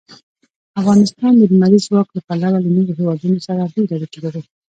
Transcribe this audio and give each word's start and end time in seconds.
افغانستان 0.79 1.31
د 1.37 1.41
لمریز 1.51 1.83
ځواک 1.87 2.07
له 2.15 2.21
پلوه 2.27 2.49
له 2.65 2.69
نورو 2.75 2.97
هېوادونو 2.99 3.37
سره 3.47 3.61
ډېرې 3.73 3.93
اړیکې 3.97 4.19
لري. 4.25 4.41